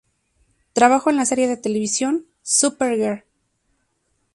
Trabajo 0.73 1.11
en 1.11 1.15
la 1.17 1.25
serie 1.25 1.47
de 1.47 1.57
televisión 1.57 2.25
Super 2.41 2.95
Girl. 2.95 3.23